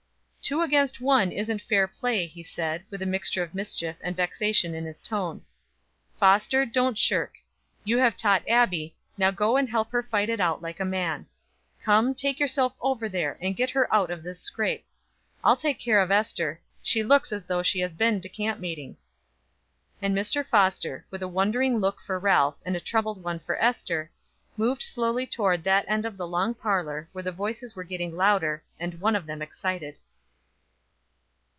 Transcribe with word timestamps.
"Two 0.43 0.61
against 0.61 0.99
one 0.99 1.31
isn't 1.31 1.61
fair 1.61 1.87
play," 1.87 2.25
he 2.25 2.43
said, 2.43 2.83
with 2.89 3.01
a 3.01 3.05
mixture 3.05 3.41
of 3.41 3.55
mischief 3.55 3.95
and 4.01 4.17
vexation 4.17 4.73
in 4.73 4.83
his 4.83 5.01
tone. 5.01 5.43
"Foster, 6.17 6.65
don't 6.65 6.97
shirk; 6.97 7.35
you 7.85 7.99
have 7.99 8.17
taught 8.17 8.45
Abbie, 8.49 8.93
now 9.17 9.31
go 9.31 9.55
and 9.55 9.69
help 9.69 9.91
her 9.91 10.03
fight 10.03 10.29
it 10.29 10.41
out 10.41 10.61
like 10.61 10.81
a 10.81 10.83
man. 10.83 11.25
Come, 11.81 12.13
take 12.13 12.37
yourself 12.37 12.75
over 12.81 13.07
there 13.07 13.37
and 13.39 13.55
get 13.55 13.69
her 13.69 13.87
out 13.95 14.11
of 14.11 14.23
this 14.23 14.41
scrape. 14.41 14.83
I'll 15.41 15.55
take 15.55 15.79
care 15.79 16.01
of 16.01 16.11
Ester; 16.11 16.59
she 16.81 17.01
looks 17.01 17.31
as 17.31 17.45
though 17.45 17.63
she 17.63 17.79
had 17.79 17.97
been 17.97 18.19
to 18.19 18.27
camp 18.27 18.59
meeting." 18.59 18.97
And 20.01 20.13
Mr. 20.17 20.45
Foster, 20.45 21.05
with 21.11 21.21
a 21.23 21.29
wondering 21.29 21.77
look 21.77 22.01
for 22.01 22.19
Ralph 22.19 22.57
and 22.65 22.75
a 22.75 22.81
troubled 22.81 23.23
one 23.23 23.39
for 23.39 23.61
Ester, 23.63 24.11
moved 24.57 24.81
slowly 24.81 25.25
toward 25.25 25.63
that 25.63 25.85
end 25.87 26.03
of 26.03 26.17
the 26.17 26.27
long 26.27 26.53
parlor 26.55 27.07
where 27.13 27.23
the 27.23 27.31
voices 27.31 27.73
were 27.73 27.85
growing 27.85 28.17
louder, 28.17 28.63
and 28.81 28.99
one 28.99 29.15
of 29.15 29.27
them 29.27 29.41
excited. 29.41 29.99